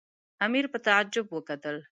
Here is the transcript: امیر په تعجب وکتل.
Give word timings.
امیر 0.45 0.65
په 0.73 0.77
تعجب 0.85 1.25
وکتل. 1.31 1.75